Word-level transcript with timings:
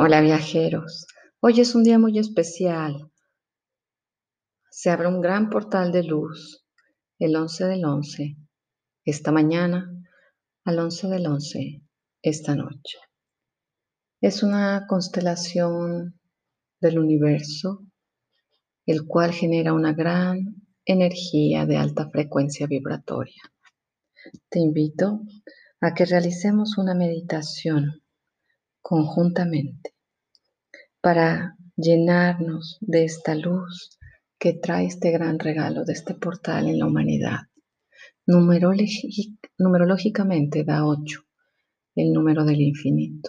Hola 0.00 0.20
viajeros, 0.20 1.08
hoy 1.40 1.58
es 1.60 1.74
un 1.74 1.82
día 1.82 1.98
muy 1.98 2.20
especial. 2.20 3.10
Se 4.70 4.90
abre 4.90 5.08
un 5.08 5.20
gran 5.20 5.50
portal 5.50 5.90
de 5.90 6.04
luz 6.04 6.64
el 7.18 7.34
11 7.34 7.64
del 7.64 7.84
11, 7.84 8.36
esta 9.04 9.32
mañana, 9.32 9.90
al 10.64 10.78
11 10.78 11.08
del 11.08 11.26
11, 11.26 11.82
esta 12.22 12.54
noche. 12.54 12.98
Es 14.20 14.44
una 14.44 14.86
constelación 14.86 16.20
del 16.80 17.00
universo, 17.00 17.84
el 18.86 19.04
cual 19.04 19.32
genera 19.32 19.72
una 19.72 19.94
gran 19.94 20.62
energía 20.84 21.66
de 21.66 21.76
alta 21.76 22.08
frecuencia 22.08 22.68
vibratoria. 22.68 23.42
Te 24.48 24.60
invito 24.60 25.22
a 25.80 25.92
que 25.92 26.04
realicemos 26.04 26.78
una 26.78 26.94
meditación 26.94 28.04
conjuntamente 28.88 29.94
para 31.02 31.58
llenarnos 31.76 32.78
de 32.80 33.04
esta 33.04 33.34
luz 33.34 33.98
que 34.38 34.54
trae 34.54 34.86
este 34.86 35.10
gran 35.10 35.38
regalo 35.38 35.84
de 35.84 35.92
este 35.92 36.14
portal 36.14 36.68
en 36.68 36.78
la 36.78 36.86
humanidad. 36.86 37.40
numerológicamente 39.58 40.64
da 40.64 40.86
8, 40.86 41.20
el 41.96 42.14
número 42.14 42.46
del 42.46 42.62
infinito. 42.62 43.28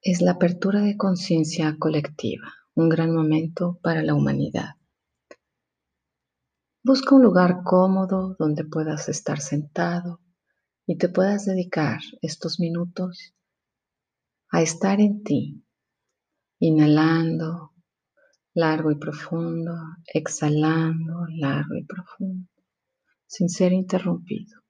Es 0.00 0.22
la 0.22 0.32
apertura 0.32 0.80
de 0.80 0.96
conciencia 0.96 1.76
colectiva, 1.78 2.52
un 2.74 2.88
gran 2.88 3.14
momento 3.14 3.78
para 3.80 4.02
la 4.02 4.14
humanidad. 4.14 4.74
Busca 6.82 7.14
un 7.14 7.22
lugar 7.22 7.62
cómodo 7.62 8.34
donde 8.40 8.64
puedas 8.64 9.08
estar 9.08 9.38
sentado 9.38 10.18
y 10.86 10.98
te 10.98 11.08
puedas 11.08 11.44
dedicar 11.44 12.00
estos 12.22 12.58
minutos 12.58 13.34
a 14.50 14.62
estar 14.62 15.00
en 15.00 15.22
ti, 15.22 15.64
inhalando 16.58 17.72
largo 18.54 18.90
y 18.90 18.96
profundo, 18.96 19.74
exhalando 20.06 21.26
largo 21.36 21.74
y 21.76 21.84
profundo, 21.84 22.48
sin 23.26 23.48
ser 23.48 23.72
interrumpido. 23.72 24.60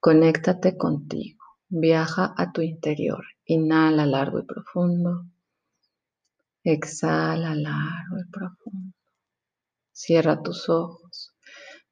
Conéctate 0.00 0.76
contigo, 0.76 1.44
viaja 1.68 2.32
a 2.36 2.52
tu 2.52 2.62
interior, 2.62 3.24
inhala 3.44 4.06
largo 4.06 4.38
y 4.38 4.46
profundo, 4.46 5.26
exhala 6.62 7.54
largo 7.54 8.18
y 8.24 8.30
profundo. 8.30 8.94
Cierra 9.92 10.40
tus 10.40 10.68
ojos, 10.68 11.34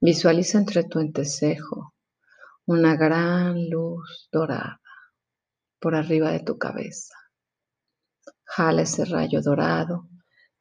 visualiza 0.01 0.59
entre 0.59 0.85
tu 0.85 1.01
entrecejo 1.01 1.96
una 2.67 2.97
gran 2.97 3.71
luz 3.71 4.29
dorada 4.33 4.81
por 5.79 5.95
arriba 5.95 6.33
de 6.33 6.41
tu 6.41 6.59
cabeza. 6.59 7.15
Jala 8.45 8.83
ese 8.83 9.05
rayo 9.05 9.41
dorado 9.41 10.09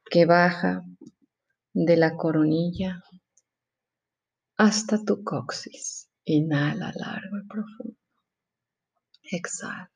que 0.09 0.25
baja 0.25 0.83
de 1.73 1.97
la 1.97 2.15
coronilla 2.15 3.03
hasta 4.57 5.03
tu 5.03 5.23
coxis. 5.23 6.09
Inhala 6.25 6.91
largo 6.95 7.37
y 7.37 7.47
profundo. 7.47 7.97
Exhala. 9.23 9.91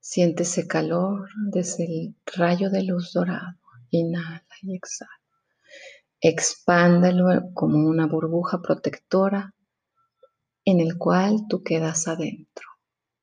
Siente 0.00 0.42
ese 0.42 0.66
calor 0.66 1.28
de 1.50 1.60
ese 1.60 2.14
rayo 2.36 2.70
de 2.70 2.82
luz 2.82 3.12
dorado. 3.12 3.58
Inhala 3.90 4.42
y 4.62 4.74
exhala. 4.74 5.20
Expándelo 6.20 7.52
como 7.54 7.78
una 7.78 8.06
burbuja 8.06 8.60
protectora 8.60 9.54
en 10.64 10.80
el 10.80 10.96
cual 10.98 11.46
tú 11.48 11.62
quedas 11.62 12.08
adentro. 12.08 12.66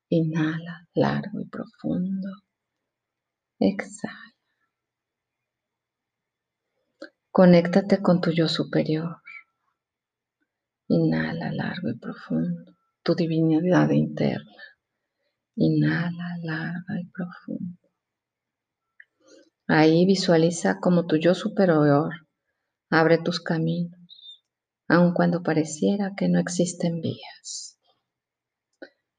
Inhala 0.08 0.88
largo 0.94 1.40
y 1.40 1.46
profundo. 1.46 2.28
Exhala. 3.58 4.34
Conéctate 7.30 8.02
con 8.02 8.20
tu 8.20 8.30
yo 8.32 8.48
superior. 8.48 9.22
Inhala 10.88 11.52
largo 11.52 11.88
y 11.90 11.98
profundo. 11.98 12.76
Tu 13.02 13.14
divinidad 13.14 13.90
interna. 13.90 14.62
Inhala 15.56 16.36
larga 16.42 17.00
y 17.00 17.06
profundo. 17.06 17.78
Ahí 19.68 20.04
visualiza 20.04 20.80
como 20.80 21.06
tu 21.06 21.16
yo 21.16 21.34
superior 21.34 22.10
abre 22.90 23.18
tus 23.18 23.38
caminos 23.38 23.99
aun 24.90 25.14
cuando 25.14 25.40
pareciera 25.44 26.14
que 26.16 26.28
no 26.28 26.40
existen 26.40 27.00
vías. 27.00 27.78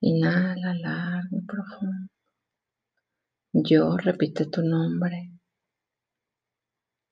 Inhala 0.02 0.74
largo 0.74 1.38
y 1.38 1.46
profundo. 1.46 2.12
Yo 3.54 3.96
repite 3.96 4.48
tu 4.48 4.64
nombre, 4.64 5.32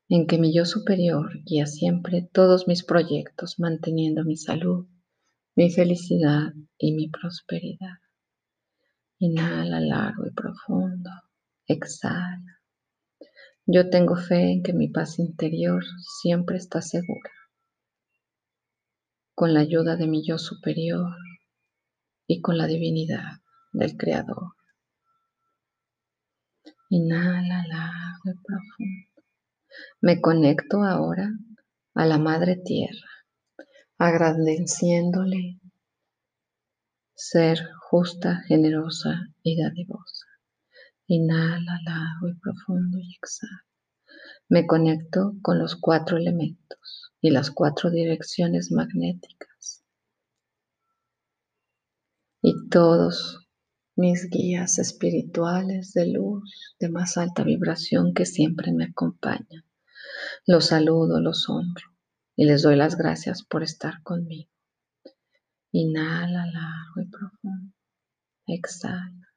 en 0.09 0.27
que 0.27 0.37
mi 0.37 0.53
yo 0.53 0.65
superior 0.65 1.29
guía 1.45 1.67
siempre 1.67 2.29
todos 2.33 2.67
mis 2.67 2.83
proyectos, 2.83 3.59
manteniendo 3.59 4.25
mi 4.25 4.35
salud, 4.35 4.87
mi 5.55 5.71
felicidad 5.71 6.51
y 6.77 6.93
mi 6.95 7.09
prosperidad. 7.09 7.99
Inhala 9.19 9.79
largo 9.79 10.27
y 10.27 10.31
profundo. 10.31 11.09
Exhala. 11.65 12.59
Yo 13.65 13.89
tengo 13.89 14.17
fe 14.17 14.51
en 14.51 14.63
que 14.63 14.73
mi 14.73 14.89
paz 14.89 15.17
interior 15.19 15.83
siempre 16.21 16.57
está 16.57 16.81
segura 16.81 17.38
con 19.39 19.53
la 19.53 19.61
ayuda 19.61 19.95
de 19.95 20.05
mi 20.05 20.21
yo 20.21 20.37
superior 20.37 21.15
y 22.27 22.41
con 22.41 22.57
la 22.57 22.67
divinidad 22.67 23.39
del 23.71 23.95
Creador. 23.95 24.51
Inhala 26.89 27.65
largo 27.65 28.25
y 28.25 28.33
profundo. 28.33 29.23
Me 30.01 30.19
conecto 30.19 30.83
ahora 30.83 31.29
a 31.93 32.05
la 32.05 32.17
Madre 32.17 32.57
Tierra, 32.57 33.09
agradeciéndole 33.97 35.61
ser 37.15 37.59
justa, 37.89 38.43
generosa 38.45 39.29
y 39.41 39.57
dadivosa. 39.57 40.25
Inhala 41.07 41.79
largo 41.85 42.27
y 42.27 42.37
profundo 42.41 42.97
y 42.97 43.15
exhala. 43.15 43.63
Me 44.49 44.67
conecto 44.67 45.35
con 45.41 45.59
los 45.59 45.77
cuatro 45.77 46.17
elementos 46.17 47.08
y 47.21 47.31
las 47.31 47.51
cuatro 47.51 47.89
direcciones 47.89 48.71
magnéticas. 48.71 49.83
Y 52.41 52.69
todos 52.69 53.45
mis 53.95 54.29
guías 54.29 54.79
espirituales 54.79 55.91
de 55.93 56.07
luz 56.07 56.75
de 56.79 56.89
más 56.89 57.17
alta 57.17 57.43
vibración 57.43 58.13
que 58.13 58.25
siempre 58.25 58.71
me 58.71 58.85
acompañan. 58.85 59.65
Los 60.45 60.67
saludo, 60.67 61.19
los 61.19 61.49
honro 61.49 61.89
y 62.35 62.45
les 62.45 62.61
doy 62.61 62.77
las 62.77 62.95
gracias 62.95 63.43
por 63.43 63.63
estar 63.63 64.01
conmigo. 64.03 64.49
Inhala 65.71 66.45
largo 66.45 67.01
y 67.01 67.05
profundo. 67.09 67.73
Exhala. 68.47 69.27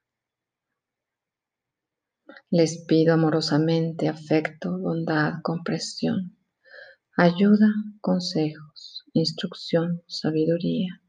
Les 2.51 2.85
pido 2.87 3.15
amorosamente 3.15 4.09
afecto, 4.09 4.79
bondad, 4.79 5.35
compresión 5.43 6.37
ayuda, 7.17 7.69
consejos, 8.01 9.05
instrucción, 9.13 10.03
sabiduría, 10.07 11.03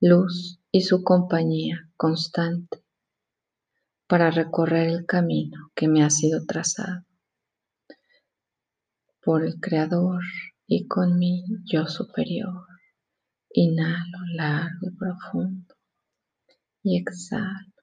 luz 0.00 0.60
y 0.72 0.82
su 0.82 1.02
compañía 1.02 1.90
constante 1.96 2.84
para 4.06 4.30
recorrer 4.30 4.88
el 4.88 5.06
camino 5.06 5.70
que 5.74 5.88
me 5.88 6.02
ha 6.02 6.10
sido 6.10 6.44
trazado 6.46 7.04
por 9.22 9.44
el 9.44 9.60
Creador 9.60 10.22
y 10.66 10.86
con 10.88 11.18
mi 11.18 11.44
yo 11.64 11.86
superior. 11.86 12.66
Inhalo 13.52 14.18
largo 14.34 14.86
y 14.86 14.96
profundo 14.96 15.74
y 16.82 16.98
exhalo. 16.98 17.74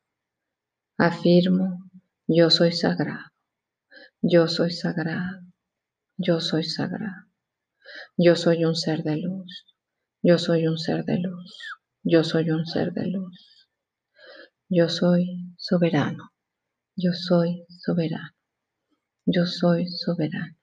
Afirmo, 0.98 1.90
yo 2.28 2.50
soy 2.50 2.72
sagrado, 2.72 3.32
yo 4.22 4.48
soy 4.48 4.72
sagrado, 4.72 5.42
yo 6.18 6.40
soy 6.40 6.64
sagrado. 6.64 7.28
Yo 8.18 8.36
soy 8.36 8.66
un 8.66 8.76
ser 8.76 9.04
de 9.04 9.18
luz. 9.18 9.66
Yo 10.22 10.38
soy 10.38 10.68
un 10.68 10.78
ser 10.78 11.06
de 11.06 11.20
luz. 11.20 11.58
Yo 12.04 12.24
soy 12.24 12.50
un 12.50 12.66
ser 12.66 12.92
de 12.94 13.08
luz. 13.08 13.68
Yo 14.70 14.90
soy 14.90 15.54
soberano. 15.58 16.32
Yo 16.96 17.14
soy 17.14 17.66
soberano. 17.70 18.32
Yo 19.26 19.46
soy 19.46 19.88
soberano. 19.88 20.58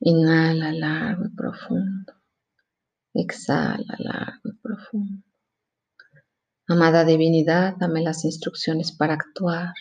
Inhala 0.00 0.72
largo 0.72 1.26
y 1.26 1.34
profundo. 1.34 2.14
Exhala 3.14 3.96
largo 3.98 4.50
y 4.50 4.56
profundo. 4.58 5.24
Amada 6.66 7.04
divinidad, 7.04 7.76
dame 7.78 8.02
las 8.02 8.24
instrucciones 8.24 8.92
para 8.92 9.14
actuar. 9.14 9.72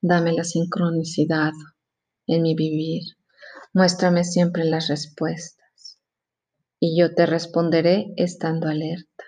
Dame 0.00 0.32
la 0.32 0.44
sincronicidad 0.44 1.52
en 2.28 2.42
mi 2.42 2.54
vivir. 2.54 3.02
Muéstrame 3.72 4.24
siempre 4.24 4.64
las 4.64 4.88
respuestas. 4.88 5.56
y 6.80 6.98
yo 6.98 7.14
te 7.14 7.26
responderé 7.26 8.12
estando 8.16 8.68
alerta, 8.68 9.24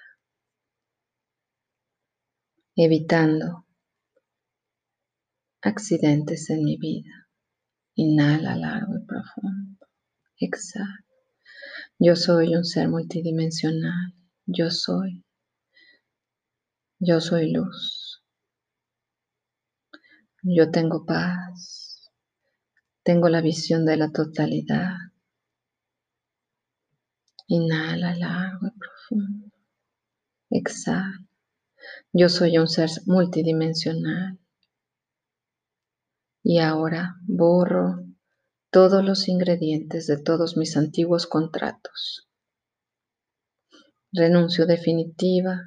evitando 2.76 3.67
accidentes 5.62 6.49
en 6.50 6.64
mi 6.64 6.76
vida. 6.76 7.29
Inhala 7.94 8.56
largo 8.56 8.94
y 8.97 9.05
profundo. 9.05 9.87
Exhala. 10.38 11.05
Yo 11.99 12.17
soy 12.17 12.55
un 12.55 12.64
ser 12.64 12.88
multidimensional. 12.88 14.14
Yo 14.47 14.70
soy. 14.70 15.25
Yo 16.99 17.20
soy 17.20 17.52
luz. 17.52 18.23
Yo 20.43 20.70
tengo 20.70 21.05
paz. 21.05 21.90
Tengo 23.02 23.29
la 23.29 23.41
visión 23.41 23.87
de 23.87 23.97
la 23.97 24.12
totalidad. 24.12 24.97
Inhala 27.47 28.14
largo 28.14 28.67
y 28.67 28.79
profundo. 28.79 29.50
Exhala. 30.50 31.26
Yo 32.12 32.29
soy 32.29 32.58
un 32.58 32.69
ser 32.69 32.91
multidimensional. 33.06 34.38
Y 36.43 36.58
ahora 36.58 37.17
borro 37.23 38.05
todos 38.70 39.05
los 39.05 39.29
ingredientes 39.29 40.06
de 40.06 40.17
todos 40.17 40.56
mis 40.56 40.76
antiguos 40.76 41.26
contratos. 41.26 42.29
Renuncio 44.12 44.67
definitiva 44.67 45.67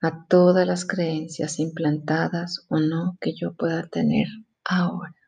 a 0.00 0.26
todas 0.26 0.66
las 0.66 0.84
creencias 0.84 1.58
implantadas 1.58 2.66
o 2.68 2.80
no 2.80 3.18
que 3.20 3.34
yo 3.34 3.54
pueda 3.54 3.86
tener 3.88 4.26
ahora. 4.64 5.21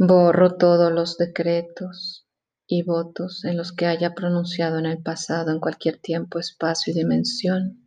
Borro 0.00 0.56
todos 0.56 0.92
los 0.92 1.18
decretos 1.18 2.24
y 2.68 2.84
votos 2.84 3.44
en 3.44 3.56
los 3.56 3.72
que 3.72 3.86
haya 3.86 4.14
pronunciado 4.14 4.78
en 4.78 4.86
el 4.86 5.02
pasado 5.02 5.50
en 5.50 5.58
cualquier 5.58 5.98
tiempo, 5.98 6.38
espacio 6.38 6.92
y 6.92 6.96
dimensión. 6.96 7.84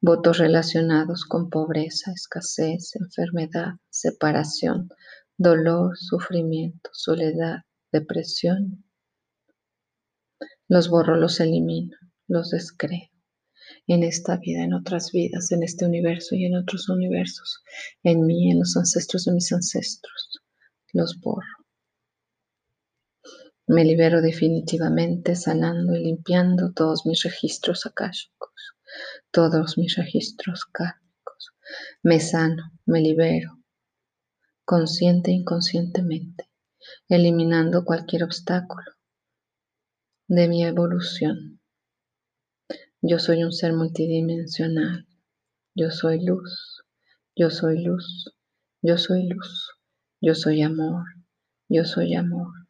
Votos 0.00 0.38
relacionados 0.38 1.24
con 1.24 1.50
pobreza, 1.50 2.12
escasez, 2.12 2.94
enfermedad, 2.94 3.72
separación, 3.90 4.88
dolor, 5.36 5.98
sufrimiento, 5.98 6.90
soledad, 6.92 7.62
depresión. 7.90 8.84
Los 10.68 10.88
borro, 10.88 11.16
los 11.16 11.40
elimino, 11.40 11.96
los 12.28 12.50
descreo. 12.50 13.10
En 13.88 14.04
esta 14.04 14.36
vida, 14.36 14.62
en 14.62 14.74
otras 14.74 15.10
vidas, 15.10 15.50
en 15.50 15.64
este 15.64 15.86
universo 15.86 16.36
y 16.36 16.44
en 16.44 16.54
otros 16.54 16.88
universos, 16.88 17.64
en 18.04 18.26
mí, 18.26 18.52
en 18.52 18.60
los 18.60 18.76
ancestros 18.76 19.24
de 19.24 19.32
mis 19.32 19.52
ancestros 19.52 20.41
los 20.92 21.20
borro. 21.20 21.66
Me 23.66 23.84
libero 23.84 24.20
definitivamente 24.20 25.34
sanando 25.34 25.94
y 25.94 26.04
limpiando 26.04 26.72
todos 26.72 27.06
mis 27.06 27.22
registros 27.22 27.86
akáshicos, 27.86 28.52
todos 29.30 29.78
mis 29.78 29.96
registros 29.96 30.64
kármicos. 30.66 31.52
Me 32.02 32.20
sano, 32.20 32.72
me 32.84 33.00
libero, 33.00 33.58
consciente 34.64 35.30
e 35.30 35.34
inconscientemente, 35.34 36.50
eliminando 37.08 37.84
cualquier 37.84 38.24
obstáculo 38.24 38.92
de 40.26 40.48
mi 40.48 40.64
evolución. 40.64 41.60
Yo 43.00 43.18
soy 43.18 43.42
un 43.42 43.52
ser 43.52 43.72
multidimensional. 43.72 45.06
Yo 45.74 45.90
soy 45.90 46.24
luz. 46.24 46.82
Yo 47.34 47.50
soy 47.50 47.82
luz. 47.82 48.32
Yo 48.80 48.96
soy 48.96 49.24
luz. 49.24 49.72
Yo 50.24 50.36
soy 50.36 50.62
amor, 50.62 51.04
yo 51.68 51.84
soy 51.84 52.14
amor. 52.14 52.68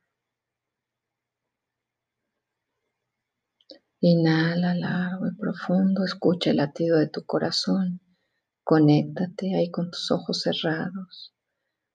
Inhala 4.01 4.75
largo 4.75 5.27
y 5.27 5.37
profundo, 5.37 6.03
escucha 6.03 6.49
el 6.49 6.57
latido 6.57 6.97
de 6.97 7.11
tu 7.11 7.27
corazón. 7.27 8.01
Conéctate 8.65 9.55
ahí 9.55 9.71
con 9.71 9.91
tus 9.91 10.11
ojos 10.11 10.41
cerrados, 10.41 11.35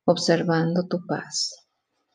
observando 0.05 0.87
tu 0.87 1.03
paz. 1.07 1.67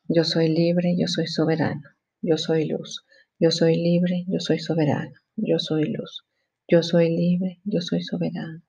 Yo 0.06 0.22
soy 0.22 0.48
libre, 0.48 0.94
yo 0.96 1.08
soy 1.08 1.26
soberano, 1.26 1.82
yo 2.20 2.38
soy 2.38 2.68
luz. 2.68 3.04
Yo 3.40 3.50
soy 3.50 3.74
libre, 3.74 4.24
yo 4.28 4.38
soy 4.38 4.60
soberano, 4.60 5.16
yo 5.34 5.58
soy 5.58 5.86
luz. 5.92 6.24
Yo 6.68 6.84
soy 6.84 7.08
libre, 7.08 7.60
yo 7.64 7.80
soy 7.80 8.02
soberano, 8.02 8.62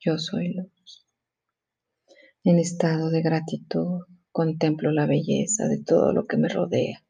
yo 0.00 0.18
soy 0.18 0.54
luz. 0.54 1.07
En 2.50 2.58
estado 2.58 3.10
de 3.10 3.20
gratitud, 3.20 4.06
contemplo 4.32 4.90
la 4.90 5.04
belleza 5.04 5.68
de 5.68 5.82
todo 5.84 6.14
lo 6.14 6.24
que 6.24 6.38
me 6.38 6.48
rodea, 6.48 7.04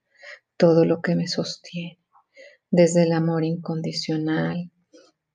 todo 0.56 0.84
lo 0.84 1.00
que 1.00 1.14
me 1.14 1.28
sostiene. 1.28 2.00
Desde 2.72 3.04
el 3.04 3.12
amor 3.12 3.44
incondicional, 3.44 4.72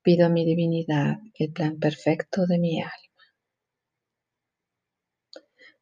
pido 0.02 0.26
a 0.26 0.28
mi 0.28 0.44
divinidad 0.44 1.20
el 1.38 1.52
plan 1.54 1.78
perfecto 1.78 2.44
de 2.46 2.58
mi 2.58 2.82
alma. 2.82 3.24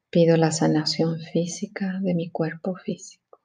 Pido 0.09 0.37
la 0.37 0.53
sanación 0.53 1.19
física 1.19 1.99
de 2.01 2.15
mi 2.15 2.31
cuerpo 2.31 2.77
físico. 2.77 3.41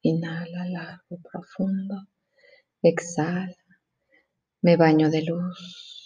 Inhala 0.00 0.68
largo 0.70 1.04
y 1.10 1.18
profundo. 1.18 2.08
Exhala. 2.80 3.54
Me 4.62 4.78
baño 4.78 5.10
de 5.10 5.20
luz. 5.20 6.01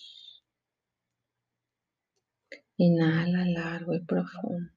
Inhala 2.78 3.46
largo 3.46 3.94
y 3.94 4.00
profundo. 4.00 4.70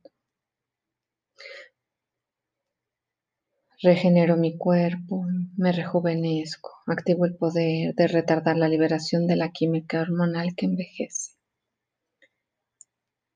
Regenero 3.82 4.38
mi 4.38 4.58
cuerpo, 4.58 5.26
me 5.58 5.74
rejuvenezco, 5.74 6.72
activo 6.88 7.26
el 7.26 7.36
poder 7.36 7.94
de 7.96 8.08
retardar 8.08 8.56
la 8.56 8.70
liberación 8.70 9.28
de 9.28 9.36
la 9.36 9.52
química 9.52 10.02
hormonal 10.02 10.56
que 10.56 10.66
envejece. 10.66 11.34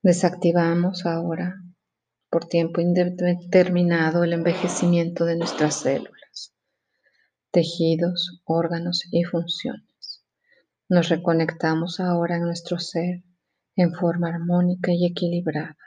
Desactivamos 0.02 1.06
ahora 1.06 1.62
por 2.30 2.46
tiempo 2.46 2.80
indeterminado 2.80 4.24
el 4.24 4.32
envejecimiento 4.32 5.26
de 5.26 5.38
nuestras 5.38 5.82
células, 5.82 6.54
tejidos, 7.52 8.42
órganos 8.46 9.04
y 9.12 9.24
funciones. 9.26 10.24
Nos 10.88 11.10
reconectamos 11.10 12.00
ahora 12.00 12.38
en 12.38 12.44
nuestro 12.44 12.80
ser 12.80 13.24
en 13.76 13.94
forma 13.94 14.30
armónica 14.30 14.92
y 14.92 15.06
equilibrada 15.06 15.78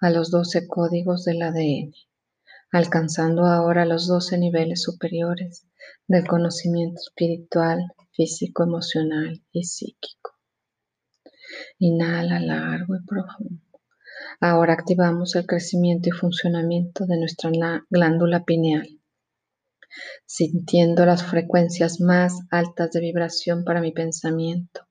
a 0.00 0.10
los 0.10 0.30
12 0.30 0.66
códigos 0.66 1.24
del 1.24 1.42
ADN, 1.42 1.92
alcanzando 2.70 3.46
ahora 3.46 3.84
los 3.84 4.06
12 4.06 4.38
niveles 4.38 4.82
superiores 4.82 5.66
del 6.06 6.26
conocimiento 6.26 7.00
espiritual, 7.00 7.80
físico, 8.12 8.62
emocional 8.64 9.42
y 9.52 9.64
psíquico. 9.64 10.32
Inhala 11.78 12.40
largo 12.40 12.96
y 12.96 13.04
profundo. 13.06 13.62
Ahora 14.40 14.74
activamos 14.74 15.34
el 15.36 15.46
crecimiento 15.46 16.08
y 16.08 16.12
funcionamiento 16.12 17.06
de 17.06 17.18
nuestra 17.18 17.50
glándula 17.90 18.44
pineal, 18.44 18.88
sintiendo 20.26 21.06
las 21.06 21.24
frecuencias 21.24 22.00
más 22.00 22.34
altas 22.50 22.90
de 22.92 23.00
vibración 23.00 23.64
para 23.64 23.80
mi 23.80 23.92
pensamiento, 23.92 24.86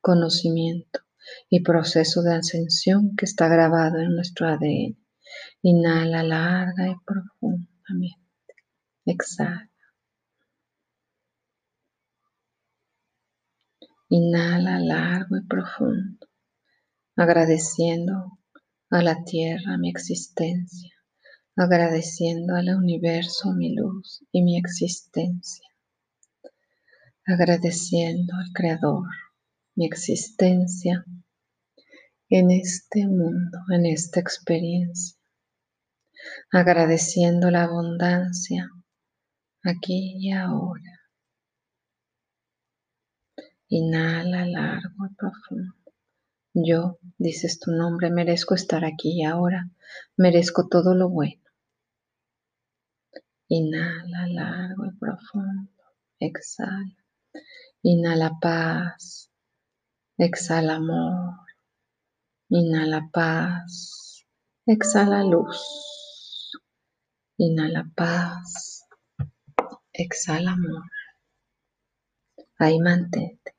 conocimiento, 0.00 1.00
y 1.48 1.62
proceso 1.62 2.22
de 2.22 2.34
ascensión 2.34 3.14
que 3.16 3.24
está 3.24 3.48
grabado 3.48 3.98
en 3.98 4.14
nuestro 4.14 4.48
ADN. 4.48 4.96
Inhala 5.62 6.22
larga 6.22 6.88
y 6.88 6.94
profundamente. 7.04 8.18
Exhala. 9.04 9.70
Inhala 14.10 14.80
largo 14.80 15.36
y 15.36 15.46
profundo, 15.46 16.26
agradeciendo 17.14 18.38
a 18.88 19.02
la 19.02 19.22
tierra 19.22 19.76
mi 19.76 19.90
existencia, 19.90 20.94
agradeciendo 21.56 22.54
al 22.54 22.74
universo 22.74 23.52
mi 23.52 23.74
luz 23.74 24.24
y 24.32 24.42
mi 24.42 24.56
existencia, 24.56 25.68
agradeciendo 27.26 28.34
al 28.34 28.50
Creador 28.54 29.08
mi 29.74 29.84
existencia 29.84 31.04
en 32.30 32.50
este 32.50 33.06
mundo, 33.06 33.58
en 33.70 33.86
esta 33.86 34.20
experiencia, 34.20 35.18
agradeciendo 36.50 37.50
la 37.50 37.64
abundancia 37.64 38.70
aquí 39.62 40.16
y 40.18 40.32
ahora. 40.32 41.00
Inhala 43.68 44.46
largo 44.46 45.06
y 45.10 45.14
profundo. 45.14 45.74
Yo, 46.54 46.98
dices 47.18 47.60
tu 47.60 47.70
nombre, 47.70 48.10
merezco 48.10 48.54
estar 48.54 48.84
aquí 48.84 49.20
y 49.20 49.24
ahora, 49.24 49.70
merezco 50.16 50.68
todo 50.68 50.94
lo 50.94 51.08
bueno. 51.08 51.42
Inhala 53.48 54.26
largo 54.26 54.84
y 54.86 54.92
profundo. 54.98 55.70
Exhala. 56.18 56.96
Inhala 57.82 58.38
paz. 58.40 59.30
Exhala 60.18 60.76
amor. 60.76 61.47
Inhala 62.50 63.00
paz. 63.12 64.24
Exhala 64.66 65.22
luz. 65.22 65.60
Inhala 67.38 67.84
paz. 67.94 68.86
Exhala 69.92 70.52
amor. 70.52 70.88
Ahí 72.58 72.78
mantente. 72.80 73.52